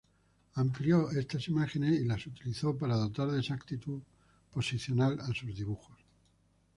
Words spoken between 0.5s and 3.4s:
Amplió estas imágenes y las utilizó para dotar de